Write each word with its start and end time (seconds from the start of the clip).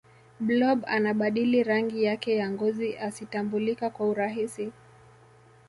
blob 0.39 0.83
anabadili 0.87 1.63
rangi 1.63 2.03
yake 2.03 2.35
ya 2.35 2.51
ngozi 2.51 2.97
asitambulika 2.97 3.89
kwa 3.89 4.07
urahisi 4.09 4.71